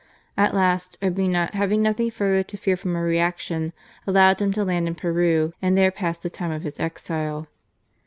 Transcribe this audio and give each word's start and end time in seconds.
At 0.35 0.55
last, 0.55 0.97
Urbina 1.03 1.53
having 1.53 1.83
nothing 1.83 2.09
further 2.09 2.41
to 2.41 2.57
fear 2.57 2.75
from 2.75 2.95
a 2.95 3.01
reaction, 3.03 3.71
allowed 4.07 4.41
him 4.41 4.51
to 4.53 4.63
land 4.63 4.87
in 4.87 4.95
Peru 4.95 5.53
and 5.61 5.77
there 5.77 5.91
pass 5.91 6.17
the 6.17 6.27
time 6.27 6.49
of 6.49 6.63
his 6.63 6.79
exile. 6.79 7.47